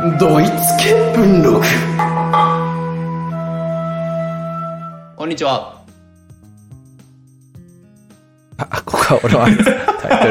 [0.00, 1.62] ドイツ系文録
[5.14, 5.84] こんにちは。
[8.56, 9.66] あ、あここは俺は、はい、取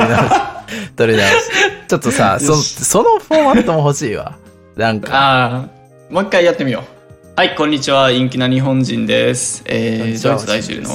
[0.02, 0.96] り直し。
[0.96, 1.50] 取り直し。
[1.88, 4.40] ちょっとさ、そ、そのフォーマットも欲しいわ。
[4.76, 5.70] なんか、ああ、
[6.10, 7.34] もう一回やってみよう。
[7.36, 8.08] はい、こんにちは。
[8.08, 9.62] 陰気な日本人です。
[9.68, 10.90] えー、ドイツ在住の。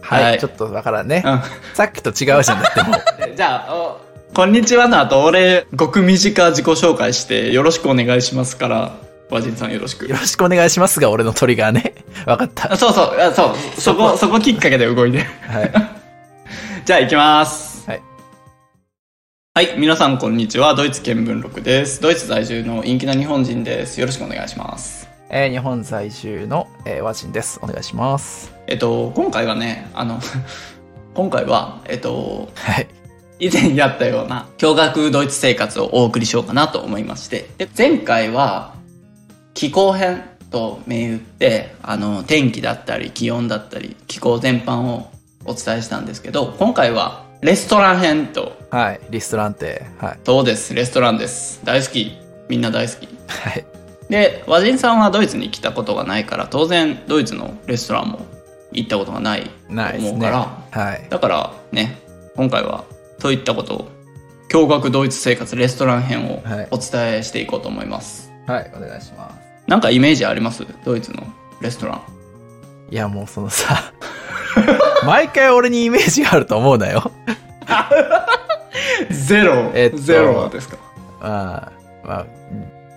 [0.00, 2.96] はい、はいちょっとだからね、うさっきと違うじゃん、だっても
[3.28, 3.30] う。
[3.30, 3.36] ん。
[3.38, 4.05] じゃあ、お
[4.36, 8.98] こんにちはの後、俺、ごく短自己紹介して、よろしくお願いしますから、
[9.30, 10.14] 和人さんよろしくよ。
[10.14, 11.94] ろしくお願いしますが、俺のトリガーね。
[12.26, 12.70] わかった。
[12.70, 15.20] あそうそう、あそう、そこ、そこきっかけで動いて。
[15.20, 15.72] はい。
[16.84, 17.88] じゃあ、行きます。
[17.88, 18.02] はい。
[19.54, 20.74] はい、皆さんこんにちは。
[20.74, 22.02] ドイツ見聞録です。
[22.02, 23.98] ドイツ在住の陰気な日本人です。
[23.98, 25.08] よろしくお願いします。
[25.30, 27.58] えー日本在住の、えー、和人です。
[27.62, 28.52] お願いします。
[28.66, 30.20] えっと、今回はね、あの、
[31.14, 32.86] 今回は、えっと、はい。
[33.38, 37.50] 以前やったような驚愕ドイツ生活をお送りしようかなと思いまして。
[37.58, 38.74] で、前回は
[39.54, 45.10] 気候編と銘打って、あの、天気だったり気温だったり気候全般を
[45.44, 49.00] お伝えしたんですけど、今回はレストラン編と、はい。
[49.10, 49.86] リストランテ。
[49.98, 50.18] はい。
[50.24, 51.60] そうです、レストランです。
[51.64, 52.16] 大好き。
[52.48, 53.08] みんな大好き。
[53.28, 53.66] はい。
[54.08, 58.20] で、和人さんはドイツに来たことがないから、当然ドイツのレストランも
[58.72, 59.50] 行ったことがないと。
[59.68, 61.06] 思うから、はい。
[61.08, 61.98] だからね
[62.36, 62.84] 今回は
[63.26, 63.88] そういったことを
[64.48, 66.68] 驚愕ドイツ生活レストラン編をはい。
[66.70, 68.72] お伝えしていこうと思います、はい。
[68.72, 69.36] お願いします。
[69.66, 70.64] なんかイメージあります？
[70.84, 71.24] ドイツの
[71.60, 72.02] レストラン。
[72.88, 73.92] いや、もうそのさ、
[75.04, 77.10] 毎回俺にイメージがあると思うなよ。
[79.10, 80.76] ゼロ、えっとゼロですか？
[81.20, 81.72] まあ、
[82.06, 82.26] まあ、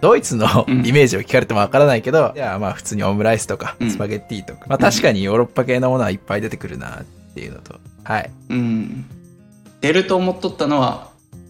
[0.02, 0.85] ドイツのうん。
[0.85, 3.89] イメージを聞かれてもわからないけど、いや、まあ普通にオムライスとかうん。
[3.89, 8.30] スパゲッティとか、まあ確かにヨーロッパ系のものはいっぱい出てくるなっていうのと、はい。
[8.50, 9.05] うん
[9.81, 11.09] 出ると思っとったのは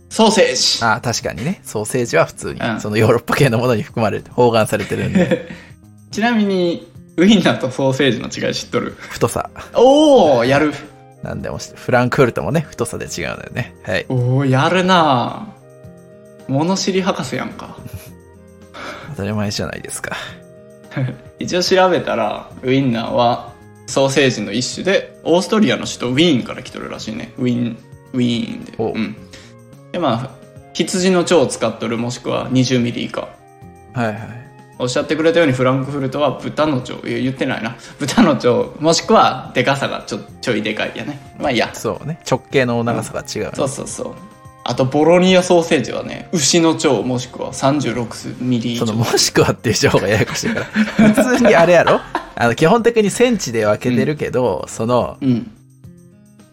[0.10, 0.84] ソーセージ。
[0.84, 2.82] ああ、確かにね、ソーセージは普通にうん。
[2.82, 5.50] そのヨーロッパ系のものに含まれて、包含されてるんで、
[6.12, 8.96] ちなみにウインナーとソーセージの違い知っとる？
[8.98, 9.50] 太さ。
[9.76, 10.74] おおやる。
[11.22, 13.76] なんでもして、フランクフルトもね、太さで違うんだよね。
[13.84, 14.06] はい。
[14.10, 15.48] おおやるな。
[16.48, 17.78] 物知り博士やんか。
[19.12, 20.16] 当たり前じゃないですか。
[21.38, 23.54] 一応調べたらウインナーは
[23.86, 27.34] ソーセージの一種でオーストリアの首都ウィーンから来とるらしいね。
[27.38, 27.78] ウィーン
[28.14, 28.74] ウィーンで。
[28.78, 28.88] お。
[28.88, 29.16] うん。
[29.92, 30.40] でまあ
[30.74, 33.28] 羊の腸を使っとるもしくは20ミリ以下。
[33.94, 34.18] はいはい。
[34.78, 36.96] おっしゃってくれたようにフランクフルトは豚の腸。
[37.04, 37.76] 言ってないな。
[38.00, 38.50] 豚の腸
[38.80, 41.36] もしくはでかさがちょちょいでかいやね。
[41.38, 41.74] まあいいや。
[41.74, 42.20] そうね。
[42.30, 44.14] 直径の長さが違うね、そうそうそう。
[44.64, 48.86] あとボロニアソーセージはね牛の腸もしくは36ミリ以上。
[48.86, 50.66] その、もしくはっていう情報がややこしいから。
[50.66, 52.00] 普通にあれやろ？
[52.36, 55.52] あの、基本的にセンチで分けてるけど、その、うん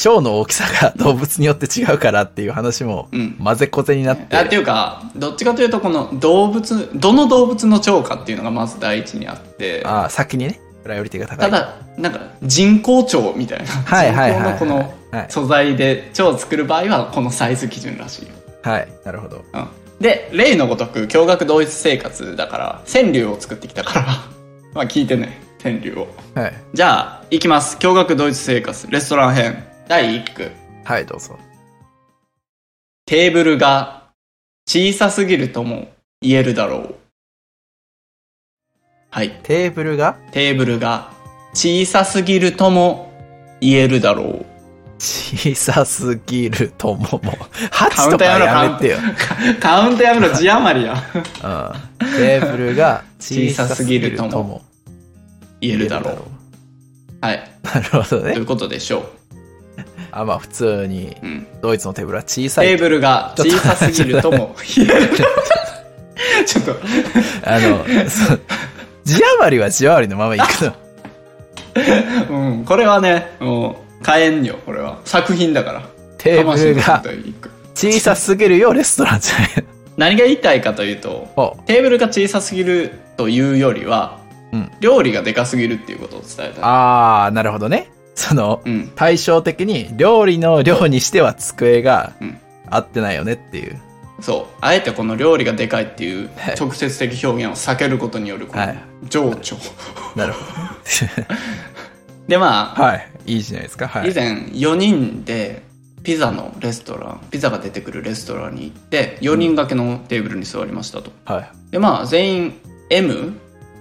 [0.07, 3.33] 腸の大きさが動物によって違うからっていう話もうん。
[3.43, 9.83] 混ぜこぜになって、あっていうかどっちかというとこの動物どの動物の腸かっていうのがまず第一にあって。
[9.85, 11.51] ああ先にねプライオリティが高い。
[11.51, 13.67] ただなんか人工腸みたいな。
[13.67, 14.59] はいはいはいはい。
[14.59, 15.27] 人工のこのはい。
[15.31, 19.45] 素材で腸を作る場合はこのサイズ基準らしいよ、はいなるほど。
[19.53, 19.69] うん、
[20.01, 24.07] で例のごとく驚愕同一生活だから川柳を作ってきたから。
[24.75, 26.09] まあ聞いてね川柳を。
[26.35, 26.55] はい。
[26.75, 27.77] じゃあいきます。
[27.79, 30.51] 驚愕同一生活レストラン編第1句。
[30.85, 31.39] はいどうぞ。
[33.07, 34.03] テーブルが
[34.67, 35.89] 小さすぎるとも
[36.21, 36.95] 言えるだろう。
[39.11, 39.39] はい。
[39.45, 40.19] テーブルが？
[40.33, 41.13] テーブルが
[41.55, 43.13] 小さすぎるとも
[43.61, 44.47] 言えるだろう。
[44.99, 47.21] 小さすぎるとも。
[47.23, 47.33] も
[47.71, 48.27] カ8とかウント。
[48.27, 48.99] やめてよ、
[49.61, 50.95] カウントやめろ、字余りや。
[50.95, 51.01] うん、
[52.19, 54.63] テーブルが小さすぎるとも
[55.61, 56.17] 言えるだろう。
[57.21, 57.51] はい。
[57.63, 58.33] なるほどね。
[58.33, 59.09] ということでしょ
[60.19, 61.17] あまあ普通に。
[61.61, 64.57] ドイツのテーブルは小さいテーブルが小さすぎるとも。
[66.47, 66.77] ちょっと、
[67.45, 68.41] あのそう
[69.05, 70.75] 字余りは字余りのままいくの
[72.31, 75.01] うん、これはね、もう、変えんよ、これは。
[75.05, 75.83] 作品だから。
[76.17, 77.03] テーブルが
[77.75, 79.49] 小さすぎるよレストランじゃない
[79.97, 84.19] 何が言いたいかというと、のテーブルが小さすぎるというよりは、
[84.53, 86.63] うん料理がでかすぎるっていうことを伝えたい。
[86.63, 88.93] ああなるほどねそのうん。
[88.97, 93.81] 対照的に料理の量にしては机がうん合ってないよねっていう。
[94.21, 98.79] そうあえてこの料理がでかいっていうはい直接的表現を避けることによるこのはい
[99.11, 99.57] 情緒
[100.17, 100.39] なるほ
[102.27, 102.83] でまど。
[102.83, 103.09] はい。
[103.27, 103.91] いいじゃないですか。
[103.93, 104.11] あ、はい。
[104.11, 105.63] 以前4人で
[106.03, 111.51] ピザのレストランピザが出てくるレストランに行って4人掛けのテーブルに座りましたとはい。
[111.73, 112.55] でまあ全員
[112.91, 113.35] M、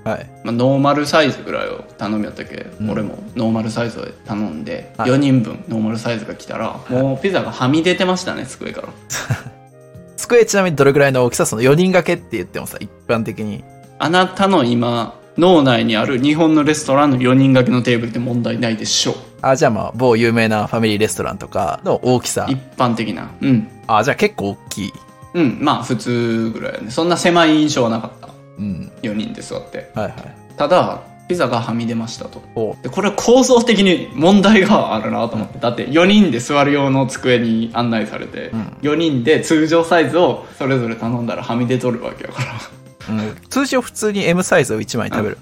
[0.06, 0.30] はい。
[0.44, 2.90] まあ、ノーマルサイズぐらいを頼みやったっけ、うん。
[2.92, 5.12] 俺もノーマルサイズを頼んで、はい。
[5.12, 8.90] 4人分ノーマルサイズが来たらもうピザがはみ出てましたね机から。
[10.16, 13.64] 机ちなみにどれぐらいの大きさその4人掛けって言ってもさ、一般的に。
[13.98, 19.16] あなたの今脳内にある日本のレストランの4人掛けのテーブルって問題ないでしょう。
[19.42, 22.46] あ、じゃあまあ、某有名なファミリーレストランとかの大きさ。
[22.50, 23.32] 一般的な。
[23.42, 23.68] うん。
[23.88, 24.94] あ、じゃあ結構大きい。
[25.34, 25.58] うん。
[25.60, 26.92] まあ普通ぐらいやね。
[26.92, 28.92] そんな狭い印象はなかったうん。
[29.02, 29.92] 4人で座って。
[29.94, 30.36] はいはい。
[30.58, 32.42] ただピザがはみ出ましたと。
[32.56, 32.76] お。
[32.82, 35.60] でこれ構造的に問題があるなと思って。
[35.60, 38.62] だって4人で座る用の机に案内されて、うん。
[38.82, 42.54] 4人で通常サイズをそれぞれ頼んだらはみ出とるわけやから。
[43.08, 45.38] うん、通常普通に M サイズを1枚食べる。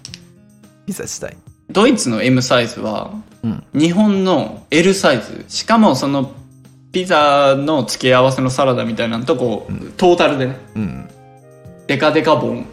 [0.85, 1.37] ピザ自体。
[1.69, 3.11] ドイツの M サイズは
[3.43, 3.63] うん。
[3.73, 5.45] 日本の L サイズ。
[5.49, 6.31] しかもその
[6.93, 10.57] ピザの付け合わせのサラダみたいなのとこう、トータルでね。
[10.75, 11.09] うん。
[11.87, 12.65] デカデカ盆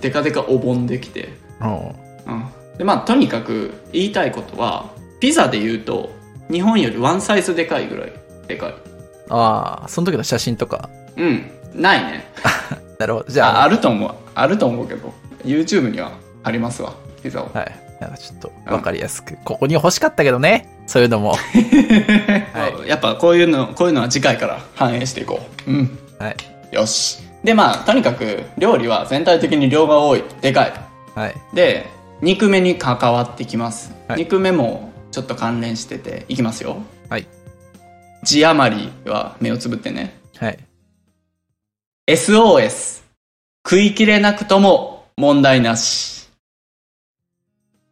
[0.00, 1.30] デカデカお盆できて。
[1.60, 1.94] おう
[2.26, 2.44] うん。
[2.78, 4.90] でまあとにかく言いたいことは
[5.20, 6.10] ピザで言うと
[6.50, 8.12] 日本よりワンサイズでかいぐらい。
[8.46, 8.74] でかい。
[9.28, 10.88] ああ、その時の写真とか。
[11.16, 11.50] うん。
[11.74, 12.32] ないね。
[12.98, 13.26] なるほど。
[13.28, 13.60] じゃあ。
[13.60, 14.14] あ、あると思う。
[14.34, 15.12] あると思うけど。
[15.44, 16.12] YouTube には
[16.42, 16.94] ありますわ。
[17.22, 17.88] ピザをはい。
[18.00, 19.36] なんかちょっとわかりやすく。
[19.44, 20.68] ここに欲しかったけどね。
[20.86, 21.32] そういうのも。
[22.54, 25.70] はやっぱこういうのこういうのは次回から反映していこう。
[25.70, 25.98] うん。
[26.18, 26.36] はい。
[26.70, 30.72] よしでまあとにかく料理は全体的に量が多いでかい
[31.14, 31.34] はい。
[31.54, 31.86] で
[32.20, 37.26] 肉目に関わってきます、はい肉目もちょっと関連してていきますよはい。
[38.22, 40.58] 字余りは目をつぶってねはい。
[42.06, 43.02] SOS
[43.64, 46.28] 食い切れなくとも問題なし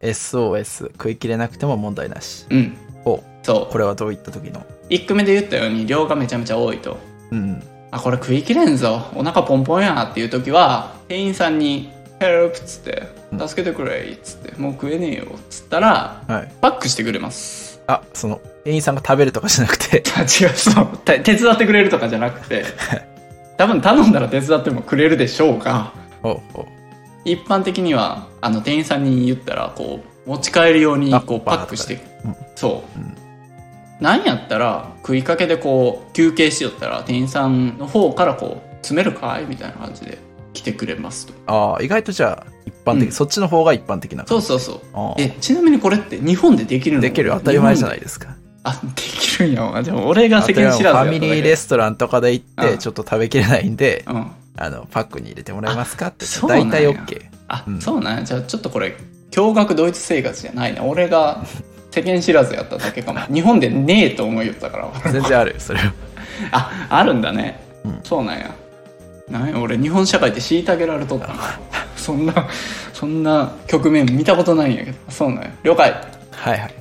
[0.01, 0.91] SOS。
[0.91, 2.45] 食い切れなくても問題なし。
[2.49, 6.97] うんおそうこれはどういった時の？1句目で言ったように量がめちゃめちゃ多いと
[7.31, 7.63] うん。
[7.91, 9.07] あこれ食い切れんぞ。
[9.15, 13.07] お腹ポンポンやっていう時は店員さんに「ヘルプ」っつって
[13.47, 16.51] 「助けてくれ」っつって「もう食えねえよ」っつったらはい。
[16.61, 17.81] パックしてくれます。
[17.87, 22.65] あ、その、店員さんが食べるとかじゃなくて、 あ違うそうて手伝ってくれるとかじゃなくて。
[23.57, 25.91] 多分頼んだら手伝ってもくれるでしょうが
[27.25, 32.35] 一般的にはあの店員さんに言ったらこう持ち帰るようにあこうパックしてうん。
[32.55, 33.26] そう、うん
[33.99, 40.19] なんやったら食いかけでこう休憩しよったら店員さんの方からこう詰めるかいみたいな感じで
[40.53, 41.33] 来てくれますと。
[41.47, 43.11] ああ、意外とじゃあ、一般的、うん。
[43.11, 44.41] そっちの方が一般的なそう。
[44.41, 45.21] そうそう。
[45.21, 47.01] えちなみにこれって日本でできるの？
[47.01, 48.35] できる当たり前じゃないいですか。
[48.63, 52.77] あできるんやでも俺が世間知らずファミリーレストランとかで行って、うん。
[52.79, 54.31] ちょっと食べきれないんで、うん。
[54.57, 56.25] あの、パックに入れてもらえますかって。
[56.47, 57.25] 大体 OK。
[57.47, 57.81] あ、うん。
[57.81, 58.23] そうなんや。
[58.23, 58.95] じゃあちょっとこれ
[59.31, 60.83] 驚愕ドイツ生活じゃないな。
[60.83, 61.43] 俺が
[61.97, 63.19] 世間知らずやっただけかも。
[63.33, 65.11] 日本でねえと思いよったから。
[65.11, 65.93] 全然あるよ、それは。
[66.51, 67.99] ああるんだね、うん。
[68.03, 68.53] そうなんや。
[69.29, 71.33] なんや俺日本社会って虐げられとったな
[71.95, 72.47] そんな
[72.93, 74.97] そんな局面見たことないんやけど。
[75.09, 75.51] そうなんや。
[75.63, 75.91] 了解。
[76.31, 76.73] はいはい。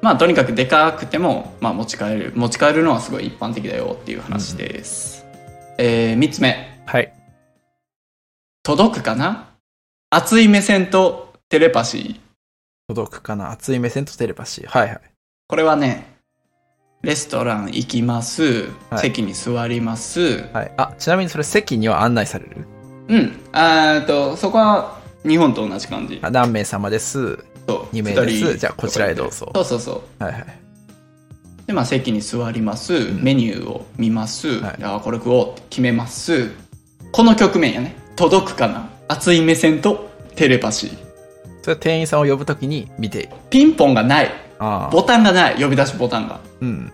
[0.00, 5.24] まあとにかくでかくても、まあ、持ち帰る持ち帰るのはすごい一般的だよっていう話です、
[5.78, 6.82] えー、3つ目。
[6.84, 7.12] はい。
[8.64, 9.50] 届くかな？
[10.10, 12.21] 熱い目線とテレパシー
[12.88, 14.66] 届くかな熱い目線とテレパシー。
[14.66, 15.00] はいはい。
[15.48, 16.10] これはね
[17.02, 18.98] レストラン行きます、はい。
[18.98, 20.44] 席に座ります。
[20.52, 20.72] はい。
[20.76, 22.66] あ、ちなみにそれ席には案内される？
[23.08, 23.40] うん。
[23.52, 26.20] あーっとそこは日本と同じ感じ。
[26.22, 27.38] あ何名様です？
[27.66, 27.94] そう。
[27.94, 28.56] 2名です。
[28.56, 29.50] じゃあこちらへどうぞ。
[29.54, 30.22] そうそうそう。
[30.22, 30.46] はいはい。
[31.66, 33.22] でまあ席に座ります、ん。
[33.22, 34.76] メニューを見ます、はい。
[34.82, 36.50] あーこれ食おうって決めます。
[37.10, 37.96] この局面やね。
[38.14, 38.88] 届くかな？
[39.08, 41.01] 熱い目線とテレパシー
[41.62, 43.20] それは店員さんを呼ぶときに見て。
[43.20, 43.28] いる。
[43.48, 44.30] ピンポンがない。
[44.90, 45.62] ボタンがない。
[45.62, 46.40] 呼び出しボタンが。
[46.60, 46.92] うん。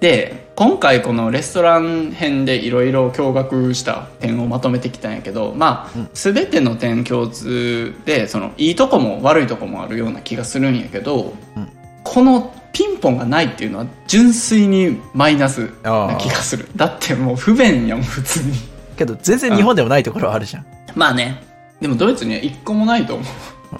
[0.00, 6.08] で今回このレストラン編でいろいろ驚愕した点をまとめてきたんやけどまあ、うん。
[6.12, 11.68] 全ての点共通でそのいいとこも悪いとこもあるような気がするんやけど、うん。
[12.04, 16.68] このピンポンがないっていうのは純粋にマイナスな気がする。
[16.76, 18.52] だってもう不便やん普通に。
[18.96, 20.66] けど全然日本でもないところはあるじゃん。
[20.94, 21.42] まあね
[21.80, 23.26] でもドイツには一個もないと思う。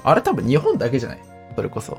[0.05, 1.19] あれ多分日本だけじゃない？
[1.55, 1.99] それこそ。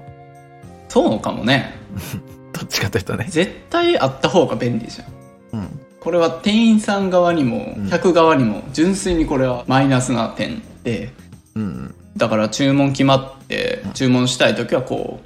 [0.90, 1.74] そうかもね。
[2.54, 3.26] どっちかというとね。
[3.30, 5.60] 絶対あった方が便利じゃん。
[5.60, 5.80] うん。
[6.00, 7.90] これは店員さん側にもうん。
[7.90, 11.12] 客側にも純粋にこれはマイナスな点で。
[11.56, 11.96] うん。
[12.16, 15.20] だから注文決まって注文したい時はこ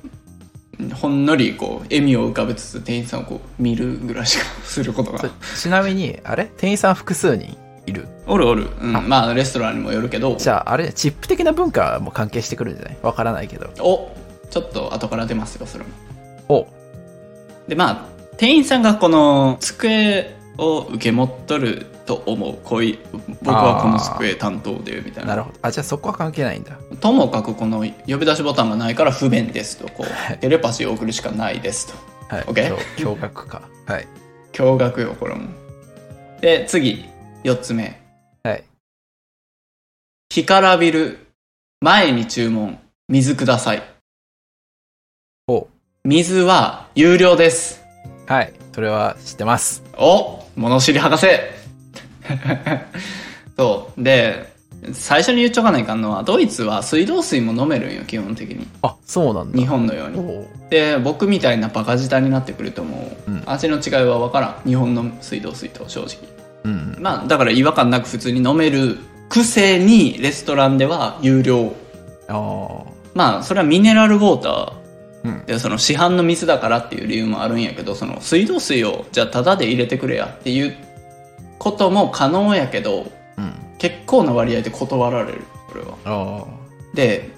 [0.79, 5.19] うほんのりこう笑みを浮かべつつ店員さんをこう見るぐらいしかすることが。
[5.19, 6.51] そちなみに、あれ？
[6.57, 7.55] 店員さん複数人？
[7.85, 8.07] いる？
[8.27, 10.35] おるおる、うん、まあレストランにもよるけど。
[10.35, 12.97] じゃあ、あれ、チップ的な文化も関係してくるんじゃない？
[13.01, 13.69] わからないけど。
[13.79, 14.11] お
[14.49, 15.89] ちょっと後から出ますよそれも。
[16.49, 16.67] お。
[17.67, 18.05] でまあ
[18.37, 22.57] 店員さんがこの机を受け持っとると思う。
[22.63, 22.99] こういう
[23.41, 25.29] 僕はこの机担当でみたいな。
[25.31, 25.59] なるほど。
[25.61, 26.77] あ、じゃあそこは関係ないんだ。
[26.99, 29.87] ともかくこの呼び出しボタンがないから不便ですと。
[29.89, 30.35] こはい。
[30.35, 31.93] うテレパシーを送るしかないですと。
[32.35, 32.43] はい。
[32.43, 33.61] OK 驚驚愕か。
[33.85, 34.07] はい。
[34.53, 35.47] 驚愕よこれも。
[36.41, 37.05] で、次、
[37.43, 37.99] 4つ目。
[38.43, 38.63] はい。
[40.29, 41.19] 干からびる。
[41.81, 42.79] 前に注文。
[43.09, 43.83] 水ください。
[45.47, 45.67] ほ
[46.05, 47.83] 水は有料です。
[48.29, 48.31] う。
[48.31, 48.53] はい。
[48.73, 49.83] それは知ってます。
[49.97, 51.25] お物知り博士
[53.57, 54.03] そう。
[54.03, 54.51] で、
[54.93, 58.67] 最初に言っちゃおかないかんのは、ドイツは水道水も飲めるんよ、基本的に。
[58.83, 59.57] あ、そうなんだ。
[59.57, 60.45] 日本のように。
[60.69, 64.69] で、僕みたいなバカ舌になってくるともう、うん味の違いは分からん。
[64.69, 66.40] 日本の水道水と正直。
[66.63, 66.97] うん。
[66.99, 68.97] まあ、だから違和感なく普通に飲める
[69.29, 71.73] くせに、レストランでは有料。
[72.27, 72.91] ああ。
[73.13, 74.73] まあ、それはミネラルウォータ
[75.23, 80.75] うんーで、その市販の水だからっていう理由もあるんやけど、その水道水をじゃあタダで入れてくれやっていう
[81.59, 83.53] ことも可能やけど、うん。
[83.77, 85.97] 結構な割合で断られる、これは。
[86.05, 86.45] あ
[86.95, 87.29] で、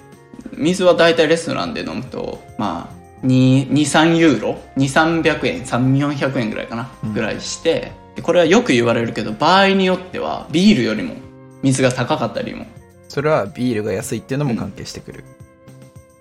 [0.56, 11.14] 水は大体レストランで飲むと、まあ、2、2 3ユーロ ?2、300円、3、400円ぐらいかな、うんぐらいして、でこれはよく言われるけど、場合によってはビールよりも
[11.62, 12.66] 水が高かったりも。
[13.08, 15.24] それはビールが安いっていうのも関係してくる。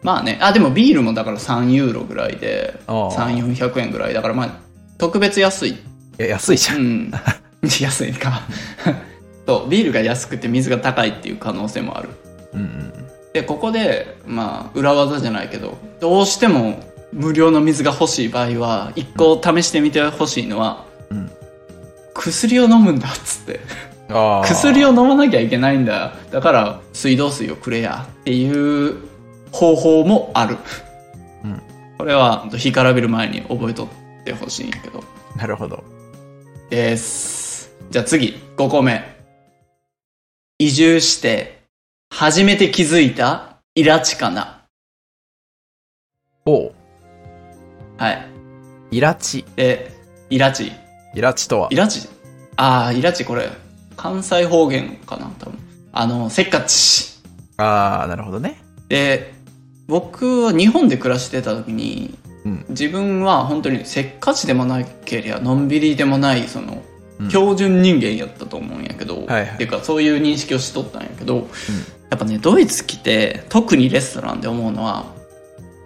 [0.01, 3.11] まあね、あ、でもビールもだから3ユーロぐらいで、ああ。
[3.11, 4.13] 3、400円ぐらい。
[4.13, 4.59] だからまあ、
[4.97, 5.71] 特別安い。
[5.71, 5.77] い
[6.17, 6.75] や、安いじゃ。
[6.75, 7.11] うんん。
[7.81, 8.41] 安いか。
[9.47, 12.09] そう、ビールが安くて水が高いっていう可能性もある。
[12.53, 12.93] うんうん。
[13.33, 16.79] でここでまあ裏技じゃないけどどうしても
[17.11, 21.31] 無料の水が欲しい場合は一個試してみてほしいのは、うん
[22.13, 23.59] 薬を飲むんだっつって。
[24.43, 28.97] 薬を飲まなきゃいけないんだだから水道水をくれやっていう
[29.51, 30.57] 方法もある、
[31.43, 31.61] うん
[31.97, 33.87] これは干からびる前に覚えとっ
[34.25, 35.03] てほしいんやけど
[35.37, 35.83] なるほど。
[36.69, 39.03] ですじゃあ次5個目
[40.59, 41.63] 移住して
[42.09, 44.63] 初めて気づいたイラチかな
[46.45, 46.73] おう。
[47.97, 48.27] はい。
[48.91, 49.45] イラチ。
[49.55, 49.91] で、
[50.29, 50.73] イラチ。
[51.13, 51.67] イラチとは？
[51.71, 51.75] イ。
[51.75, 52.07] ラチ？
[52.55, 53.49] ああ、イラチこれ、
[53.95, 55.59] 関西方言かな多分。
[55.91, 57.19] あの、せっかち。
[57.57, 58.61] ああ、なるほどね。
[58.89, 59.33] で、
[59.87, 62.65] 僕は日本で暮らしてた時に、うん。
[62.69, 71.47] 自分は本当にせっかちでもなければ、のんびりでもない、その、うん標準人間やったと思うんやけど、はいはいっていうかそういう認識をしとったんやけど、
[72.09, 75.05] やっぱね、ドイツ来て、特にレストランで思うのは、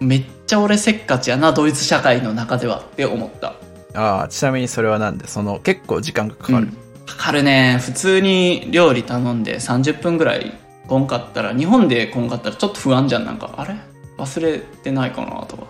[0.00, 3.54] めっちゃ俺せっかちやな、ドイツ社会の中ではって思った。
[3.94, 6.66] ああ、ちなみにそれはなんで、その、結構時間がかかる。
[6.66, 6.76] うん。
[7.06, 7.78] かかるね。
[7.80, 10.52] 普通に料理頼んで30分ぐらい
[10.86, 13.24] こんかったら日本でこんかったらちょっと不安じゃん。
[13.24, 13.74] なんかあれ？
[14.18, 15.64] 忘れてないかなとか。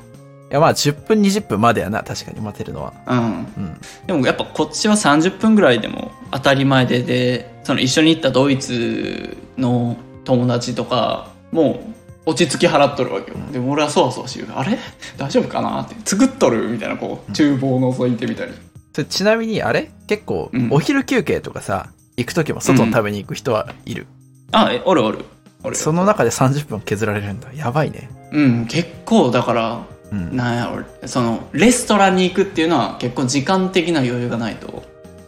[0.50, 2.92] いや、まあ、10分、20分までやな、確かに待てるのは。
[3.06, 3.18] うん。
[3.18, 3.80] うん。
[4.06, 11.97] でもやっぱこっちは30分ぐらいでも当たり前ででその一緒に行ったドイツの友達とかもう
[12.28, 14.78] 落ち着き払っとるわけよ、でも俺はそわそわしようあれ？
[15.16, 15.80] 大丈夫かな？
[15.80, 15.96] って。
[16.04, 18.52] 作っとるみたいなこう厨房を覗いてみたり、
[18.92, 19.90] それちなみに、あれ？
[20.06, 24.06] 結構うん、お昼休憩とかさ、行くときも外に食べに行く人はいる？
[24.52, 25.24] あえおるおる。
[25.64, 27.52] おるその中で30分削られるんだ。
[27.54, 28.10] やばいね。
[28.30, 30.36] うん結構だからうん。
[30.36, 34.82] なんやろそのレストランに行くっていうのは結構時間的な余裕がないと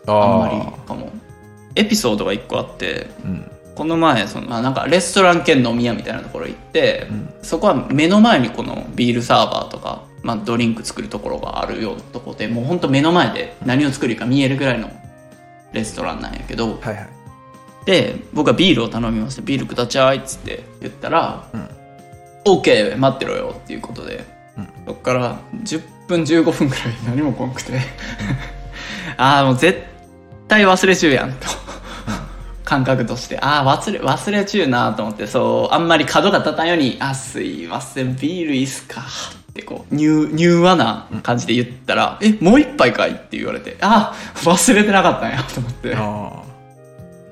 [0.07, 1.11] あんまりかも。
[1.77, 3.51] エピソードが一個あってうん。
[3.81, 7.31] この前その、まあ、なんかレストラン兼飲み屋みたいなところ行って、うん。
[7.41, 14.91] そこは目の前にこのビールサーバーとか、まあ、ドリンク作るところがあるようなとこでもうほんと目の前で何を作るか見えるぐらいの
[15.73, 17.09] レストランなんやけどはいはい。
[17.87, 21.71] で僕はビールを頼みましたビールくだちゃいっつって言ったらうん
[22.45, 24.27] 「OK 待ってろよ」っていうことで、
[24.59, 24.69] うん。
[24.85, 27.81] そっから10分15分くらい何も来んくて。
[29.17, 29.85] ああもう絶
[30.49, 31.47] 対忘れ中やんと
[32.71, 39.01] 感覚としてああ忘れ忘れ中なと思ってそうあんまり角が立たんように「あすいませんビールいいっすか」
[39.51, 45.97] ってこう柔柔和な感じで言ったら「えもう一杯かい?」って言われて「ああ忘れてなかったんや」と思って。
[45.97, 46.51] ああ。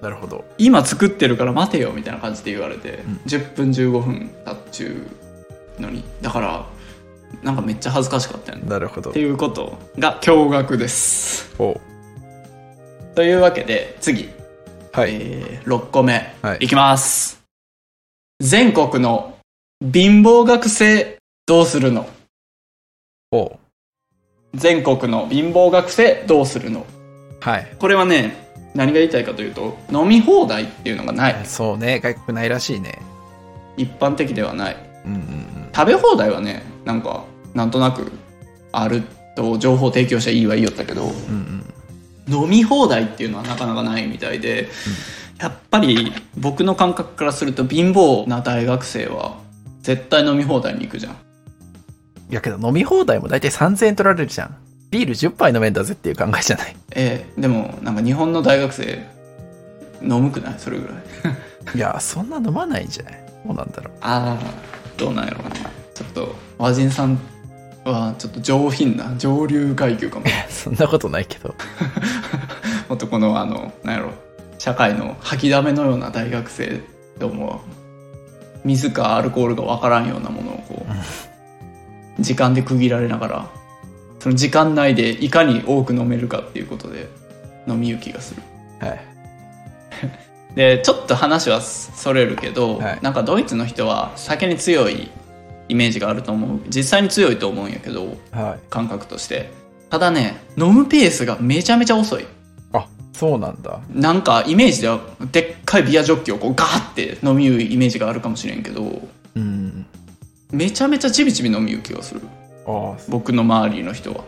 [0.02, 0.45] なるほど。
[0.59, 5.07] 今作ってるから待てよみたいな感じで言われて、ん10分15分経っちゅ
[5.78, 6.64] うのにだから
[7.42, 9.21] なんかめっちゃ恥ずかしかったよねなるほどって。
[9.21, 11.80] いうことが驚愕ですおう
[13.14, 14.30] というわけで次、
[14.99, 15.11] はい。
[15.14, 17.40] えー、6個目、はいいきます
[18.40, 19.38] 全国の
[19.81, 22.09] 貧乏学生どうするの？
[23.31, 23.59] おう
[24.55, 26.85] 全国の貧乏学生どうするの？
[27.38, 27.76] はい。
[27.78, 32.99] これはね何が言いたいかというと飲み放題っていうのがないそうね、外国ないらしいね。
[33.76, 34.76] 一般的ではない
[35.07, 37.23] うんうん食べ放題はねなんか
[37.55, 38.11] なんとなく
[38.73, 39.02] ある
[39.37, 41.11] と情報提供者いいは言いよったけどうん。
[41.11, 41.75] うんうん。
[42.28, 44.68] 飲み放題っていうのはなかなかないみたいで、
[45.38, 49.38] やっぱり僕の感覚からすると貧乏な大学生は
[49.82, 54.56] 絶対飲み放題に行くじゃんいやけど飲み放題も大体3000円取られるじゃん。
[54.90, 56.76] ビール10杯飲めんだぜっていう考えじゃない？
[56.92, 59.06] えーでもなんか日本の大学生
[60.02, 60.54] 飲むくない？
[60.58, 60.97] それぐらい
[61.76, 63.25] いや、そんな飲まないんじゃない？
[63.47, 63.94] どうなんだろう。
[64.00, 64.38] ああ
[64.97, 65.54] どうなんやろうな
[65.94, 67.18] ちょっと和人さん
[67.90, 71.54] はちょっと上品な上流階級かも そんなことないけど。
[72.88, 74.12] もっとこのあのなんやろ
[74.59, 76.80] 社会の吐きだめのような大学生
[77.18, 77.59] どもは
[78.64, 83.50] 水かアルコールが分からんようなものをこう時間で区切られながら
[84.21, 87.09] その時間内でいかに多く飲めるかっていうことで
[87.66, 88.42] 飲み行きがする
[88.80, 89.00] はい。
[90.57, 95.11] でちょっと話はそれるけど、はいなんかドイツの人は酒に強い
[95.69, 96.61] イメージがあると思う。
[96.69, 98.61] 実際に強いと思うんやけどはい。
[98.71, 99.51] 感覚として。
[99.91, 102.27] ただね飲むペースがめちゃめちゃ遅い。
[102.73, 103.81] あ、そうなんだ。
[103.93, 105.01] なんかイメージでは
[105.33, 109.03] でっかいビアジョッキをこうガーって飲みゆうイメージがあるかもしれんけど
[109.35, 109.87] うん。
[110.51, 112.21] めちゃめちゃちびちび飲みゆう気がする。
[112.67, 114.25] ああ、僕の周りの人は。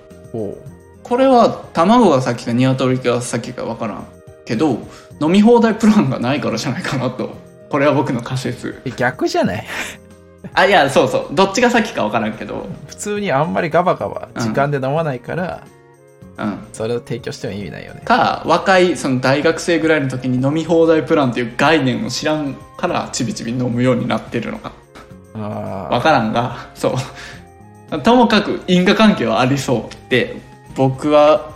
[1.03, 4.07] これは卵が先か鶏が先か分からん
[4.45, 4.87] けど
[5.21, 7.35] 飲み放題プランがないからじゃないかなと。
[7.69, 8.81] これは僕の仮説。
[8.85, 9.67] え逆じゃない？
[10.55, 11.35] あいやそうそう。
[11.35, 12.67] どっちが先か分からんけど。
[12.87, 15.67] 普通にあんまりガバガバ時間で飲まないから、
[16.39, 16.59] うん。
[16.73, 18.03] それを提供しても意味ないよね。
[18.05, 24.73] か若いその大学生ぐらいの時に飲み放題プランっていう概念を知らんからちびちび飲むようになってるのか。
[25.35, 26.95] あ分からんがそ
[27.93, 28.01] う。
[28.03, 30.37] ともかく因果関係はありそうって
[30.75, 31.53] 僕は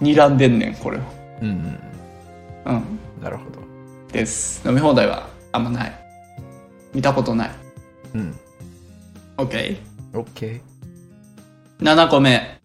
[0.00, 0.98] 睨んでんねんこれ。
[0.98, 1.04] をあ。
[1.42, 1.78] うんうん。
[2.64, 2.98] うん。
[3.22, 3.60] なるほど。
[4.12, 4.66] です。
[4.66, 5.92] 飲み放題はあんまない。
[6.92, 7.50] 見たことない
[8.14, 8.38] うん。
[9.36, 9.78] OK7
[10.12, 10.60] OK。
[12.08, 12.60] 個目。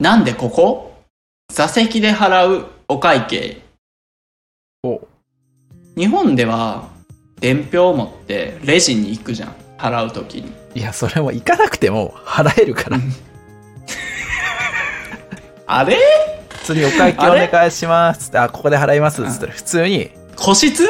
[0.00, 0.94] なんでここ？
[1.52, 3.62] 座席で払うお会計。
[4.82, 5.06] お。
[5.96, 6.88] 日本では
[7.40, 9.54] 伝票を持ってレジに行くじゃん。
[9.76, 10.52] 払う時に。
[10.74, 12.98] いや、それも行かなくても払えるから。
[15.66, 15.96] あれ？
[16.48, 18.36] 普通にお会計お願いします。
[18.38, 19.22] あ、ここで払います。
[19.30, 20.86] つったら普通に、個室？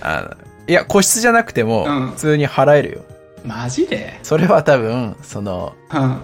[0.00, 3.00] あの、いや、個室じゃなくてもうん、普通に払えるよ。
[3.44, 4.18] マジで？
[4.22, 6.20] それは多分、その、うん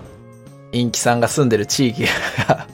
[0.73, 2.67] 陰気さんが住んでる地域が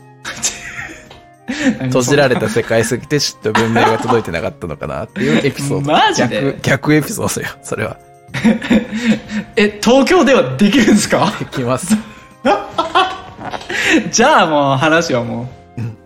[1.84, 5.92] 閉じられた世界すぎてちょっと文明が届いてなかったのかなっていうエピソード。
[5.92, 6.42] マジで？
[6.42, 7.96] 逆、逆エピソードよ、それは。
[9.56, 11.32] え東京ではできるんですか？
[11.38, 11.94] できます。
[14.10, 15.46] じゃあもう話はもう、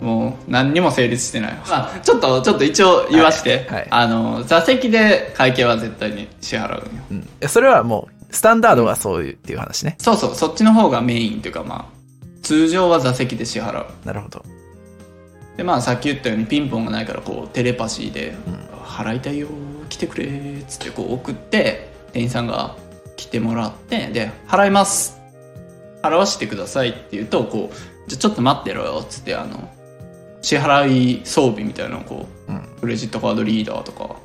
[0.00, 3.78] もう何にも成立してないわ、まあ、ちょっとちょっと一応言わして、はい。
[3.78, 3.86] はい。
[3.90, 7.02] あの座席で会計は絶対に支払うんよ。
[7.10, 7.28] うん。
[7.40, 9.96] えそれはもう、スタンダードがそういうっていう話ね。
[9.98, 10.34] そうそう。
[10.34, 11.96] そっちの方がメインっていうかまあ
[12.42, 13.86] 通常は座席で支払う。
[14.04, 14.44] なるほど。
[15.56, 18.36] でまあさっき言ったようにピンポンがないからこうテレパシーで
[18.84, 19.48] 「払いたいよ
[19.88, 20.26] 来てくれ」
[20.60, 22.76] っつってこう送って店員さんが
[23.16, 25.18] 来てもらってで「払います。
[26.02, 27.76] 払わしてください」って言うとこう
[28.06, 29.68] 「じゃあちょっと待ってろよ」っつってあの
[30.42, 32.68] 支払い装備みたいなのをこううん。
[32.80, 34.16] クレジットカードリーダーとか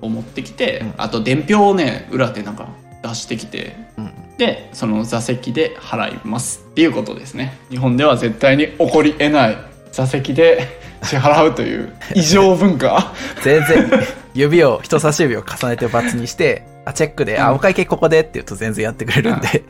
[0.00, 0.94] を持ってきて、うん。
[0.98, 2.68] あと伝票をね裏でなんか
[3.02, 4.36] 出してきてうん。
[4.38, 7.58] でその座席で払いますっていうことですね。
[7.70, 9.56] 日本では絶対に起こり得ない
[9.90, 13.12] 座席で 支払うという異常文化。
[13.42, 13.90] 全然、
[14.32, 17.56] 指を、人差し指を重ねてバツにして、あ、チェックで、あ、うん。
[17.56, 19.64] お会計ここでって言うと全然やってくれるんで、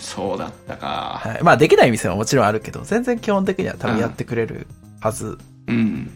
[0.00, 1.42] そうだったかはい。
[1.42, 4.66] まあできない店ももちろんあるけど、全然基本的には多分やってくれる
[5.00, 5.38] はず。
[5.68, 6.10] うん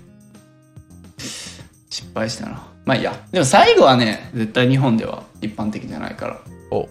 [1.91, 6.41] 失敗したなまあいいやでも最後はね絶対日本では一般的じゃないから
[6.73, 6.89] お、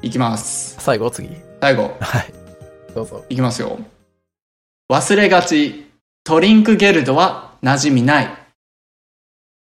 [0.00, 1.28] いきます最後次。
[1.60, 2.32] 最後はい。
[2.94, 3.24] どうぞ。
[3.28, 3.78] いきますよ。
[4.90, 5.86] 忘れがち。
[6.24, 8.28] Trinkgeld は馴染みない。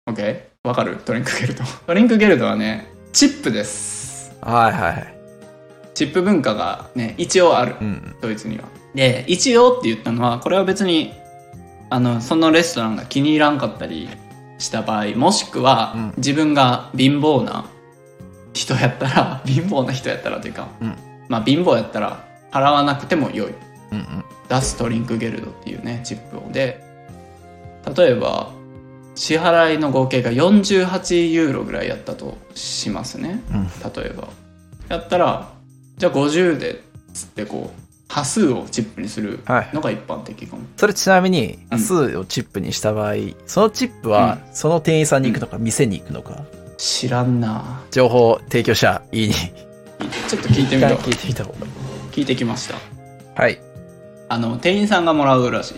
[0.10, 0.42] OK?
[0.64, 0.98] わかる？
[0.98, 1.64] Trinkgeld。
[1.88, 4.36] Trinkgeld はね、チップです。
[4.42, 5.19] はいはいはい。
[5.94, 7.84] チップ文化がね、一応あるう。
[7.84, 8.16] ん。
[8.22, 8.66] ドイツには。
[8.96, 11.14] で、一応って言ったのは、これは別に、
[11.90, 14.10] あの、そのレストランが気に入らんかったり
[14.58, 17.66] した場合、もしくは、うん自分が貧乏な
[18.54, 20.96] 人やったら、貧乏な人やったらというか、うん
[21.28, 23.54] まあ貧乏やったら払わなくても良い。
[23.92, 24.26] うんうん。
[24.50, 26.84] 出すトリンクゲルドっていうねチップをで
[27.96, 28.52] 例えば
[29.14, 33.68] 支払いの合計が48ユーロぐらいやったとしますねうん。
[33.68, 34.28] 例えば
[34.90, 35.54] やったら
[36.00, 36.78] じゃあ50でっ
[37.14, 39.70] つってこう端数をチップにするはい。
[39.74, 41.80] のが一般的かも、それちなみに、うん。
[41.80, 43.14] 数をチップにした場合、
[43.46, 46.44] そのチップは、その店員さんに行くのか、店に行くのか、
[46.78, 47.82] 知らんな。
[47.92, 49.34] 情報提供者、いいに、
[50.28, 50.90] ちょっと聞いてみた。
[50.90, 51.68] わ聞いてみた方が。
[52.12, 52.76] 聞いてきました。
[53.40, 53.62] はい。
[54.28, 55.76] あの店員さんがもらうらしい。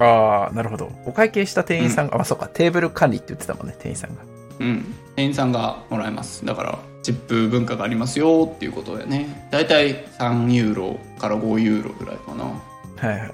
[0.00, 0.90] ああ、なるほど。
[1.06, 4.22] お会計した店員さんが、あ、そうか、テーブル管理って言ってたもんね、店員さんが。
[4.58, 4.84] うん。
[5.14, 6.44] 店員さんがもらえます。
[6.44, 12.60] だからチップ文化がありますよっていうことでねだいたい3ユーロから5ユーロぐらいかなは
[13.02, 13.32] いはい。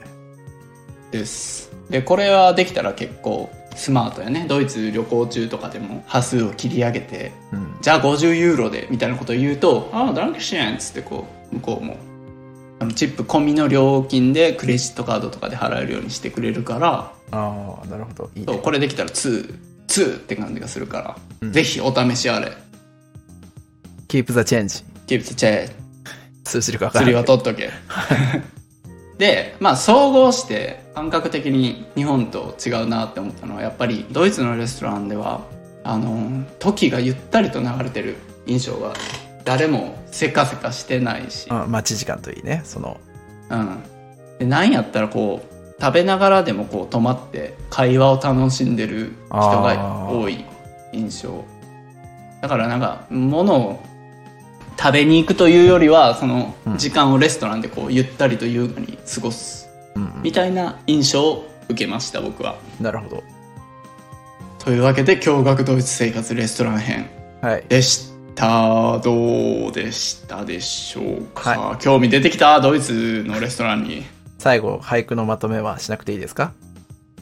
[1.11, 7.77] ですでこれはできたら結構スマートやねドイツ旅行中とかでも端数を切り上げてうん。
[7.81, 11.97] じゃあ50ユーロでみたいなことを言うと「ああダンクシェン」っつってこう向こうも
[12.81, 18.31] あのチップ込みの料金でクレジットカードとかで払えるようにしてくれるからああ、なるほど。
[18.37, 18.59] いいね。
[18.63, 19.55] これできたら2、
[19.89, 22.53] 2って感じがするから、うんぜひお試しあれ。
[24.09, 24.85] Keep the change。
[25.07, 25.73] Keep the
[26.45, 27.05] 数字力わかる。
[27.05, 27.71] 釣りは取っとけ。
[29.19, 35.43] で、まあ総合して感覚的に日本と違うなって思ったのはやっぱりドイツのレストランでは
[35.85, 38.17] あの時がゆったりと流れてる
[38.47, 38.95] 印象が
[39.45, 42.63] 誰もせかせかしてないし、うん、待ち時間といいね。
[42.65, 42.99] その、
[43.51, 43.83] うん、
[44.39, 50.45] でなんやったらこう食べながらでもこう止まって会話を楽しんでる人が多い
[50.93, 51.45] 印象
[52.41, 53.83] だからなんか物を
[54.79, 56.77] 食べに行くというよりはそのうん。
[56.79, 62.59] 時間をレストランでこうゆったりと優雅に過ごすうん、みたいな印象を受けました僕は。
[62.81, 63.23] なるほど。
[64.59, 67.11] というわけで驚愕ドイツ生活レストラン編
[67.41, 67.65] はい。
[67.69, 68.99] でした。
[69.01, 74.05] どうでしたでしょうか、は興味出てきたドイツのレストランに。
[74.39, 76.53] 最後、俳句のまとめはしなくていいですか？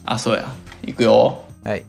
[0.05, 0.47] あそうや。
[0.83, 1.43] 行くよ。
[1.63, 1.83] はい。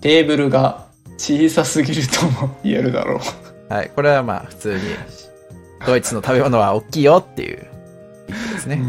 [0.00, 0.86] テーブルが
[1.18, 3.20] 小さすぎるとも言えるだろう
[3.68, 3.90] はい。
[3.94, 4.80] これはまあ、普通に、
[5.86, 7.66] ドイツの食べ物は大きいよっていう
[8.28, 8.80] ですね。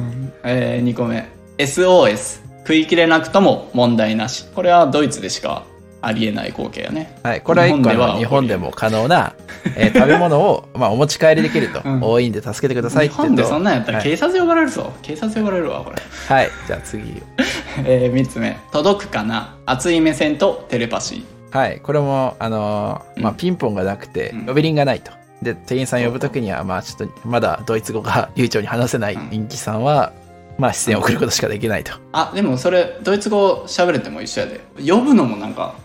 [0.43, 5.65] えー、2個目 SOS 食い切れなくとも問題なしこれはドイツでしか
[6.01, 7.41] ありえない光景やねはい。
[7.41, 9.33] これは一個日本ではの日本でも可能な、
[9.75, 11.81] えー食べ物を、 まあ、お持ち帰りできると。
[11.83, 13.43] うん多いんで助けてください日って言うと。
[13.43, 16.49] 本でそんなんやったらはい警察呼ばれるぞ、警察呼ばれるわこれ、はい。
[16.67, 17.21] じゃあ次。
[17.85, 21.79] えー、3つ目届くかな熱い目線とテレパシーはい。
[21.81, 25.11] これも、あのーまあ、うんピンポンがなくてうん、呼び鈴がないと。
[25.41, 30.11] で、店員さん呼ぶときには、まあ、ちょっと、まだドイツ語が流暢に話せないうん人気さんは、
[30.57, 31.93] まあ、出演を送ることしかできないと。
[32.13, 35.75] あでもそれドイツ語喋れても一緒やで呼ぶのもなんか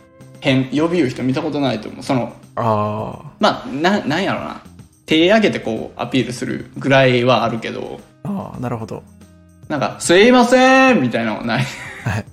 [0.41, 4.63] 変呼び言う人見たことないと思うそのあまあななんやろな
[5.05, 8.29] 手上げてこうアピールするぐらいはあるけどあ。
[8.29, 9.03] ああ、なるほど。
[9.69, 11.65] なんか「すいません」みたいなのはない
[12.05, 12.25] はい。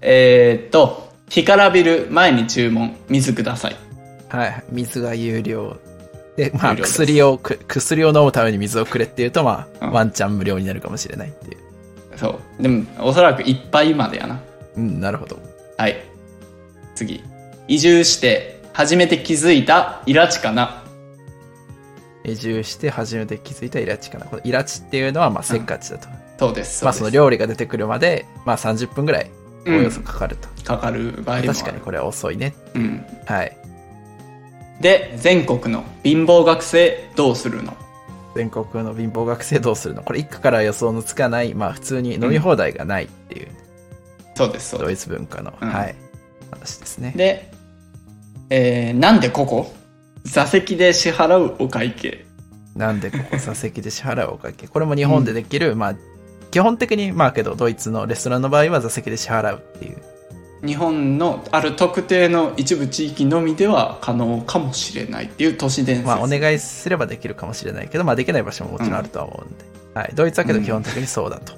[0.00, 3.76] えー、っと干からびる前に注文水ください
[4.30, 4.64] はい。
[4.70, 5.76] 水が有料。
[6.36, 11.58] で、まあ、薬をく、薬を飲むために水をくれっていうと、まあ、うんワンチャン無料になるかもしれないっていう。
[12.16, 14.40] そうでもおそらく一杯までやな
[14.76, 15.38] うん、なるほど。
[15.76, 15.96] はい
[16.94, 17.22] 次
[17.66, 20.84] 移住して初めて気づいたイラチかな
[22.24, 24.26] 移住して初めて気づいたイラチかな。
[24.26, 26.08] このイラチっていうのは、まあ、せっかちだと。
[26.38, 29.30] そうですまあ、その量料理が出てくるまで、まあ、30分ぐらい、
[29.66, 30.48] およそかかると。
[30.64, 32.54] かかる場合も確かにこれは遅いね。
[32.74, 33.04] うん。
[33.26, 33.56] はい。
[34.80, 37.76] で全国の貧乏学生どうするの？
[38.34, 40.02] 全国の貧乏学生どうするの？
[40.02, 43.48] これ一家から予想のつかない、まあ普通に飲み放題がないっていう、
[44.36, 45.68] そうですそうドイツ文化の、うん。
[45.68, 45.94] はい、
[46.50, 47.12] 話ですね。
[47.16, 47.52] で、
[48.48, 49.74] えーなんでここ？
[50.24, 52.24] 座席で支払うお会計。
[52.74, 53.36] なんでここ？
[53.36, 54.68] 座席で支払うお会計。
[54.68, 55.94] これも日本でできる、まあ
[56.50, 59.98] 基本的にまあけどドイツのレストランの場合は座席で支払うっていう。
[60.66, 69.64] 日本のある特定の一部地域のみでは可能かもしれないっていう都市伝説、まあお願いすればできるかもしれないけど、まあできない場所ももちろんあるとは思うんで。
[69.94, 70.12] はい。
[70.14, 71.54] ドイツはけど基本的にそうだと。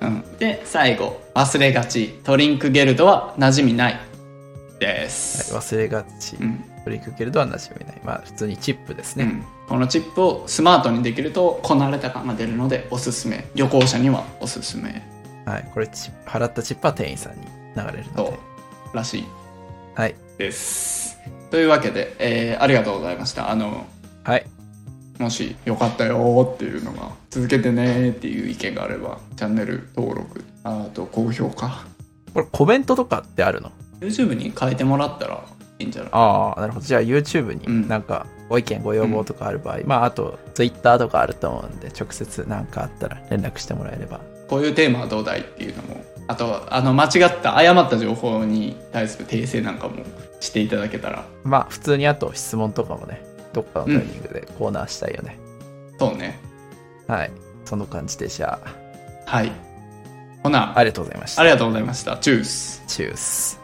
[0.00, 4.00] うん、で最後忘れがちトリンクゲルドは馴染みない
[4.80, 6.36] です、はい、忘れがち。
[6.40, 8.00] うんトリックゲルドは馴染みない。
[8.04, 9.24] まあ普通にチップですね。
[9.24, 15.02] うんこのチップをスマートにできるとこなれた感が出るのでおすすめ旅行者にはおすすめ
[15.46, 15.70] はい。
[15.72, 18.38] これ払ったチップは店員さんに流れるのとで。
[18.92, 19.24] らしい
[19.94, 20.14] はい。
[20.36, 21.18] です
[21.50, 23.86] というわけで、えーありがとうございましたあの
[24.24, 24.46] はい。
[25.18, 31.84] もしよかったよっていうのが続けてねっていう意見があればチャンネル登録あと高評価
[32.34, 35.44] これコメントとかってあるの？YouTube に書いてもらったら
[35.78, 36.10] いいんじゃない？
[36.12, 36.86] ああ、なるほど。
[36.86, 44.20] じゃあ YouTube うんになんかご意見、ご要望とかある場合、まああと Twitter とかあると思うんで、直接なんかあったら連絡してもらえれば。
[44.48, 50.04] こういうテーマはどうだいっていうのもあとあの間違った誤った情報に対する訂正なんかも
[50.40, 55.38] していただけたらまあ普通にあと質問とかもね、どっかのタイミングでコーナーしたいよね。
[55.98, 56.38] そうね
[57.06, 57.30] はい。
[57.64, 58.68] その感じでじゃあ、
[59.24, 59.52] はい
[60.42, 61.40] ほなありがとうございました。
[61.40, 63.61] ありがとうございましたチュースチュース。